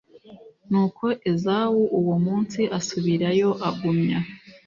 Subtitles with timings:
[0.69, 4.19] Nuko Esawu uwo munsi asubirayo agumya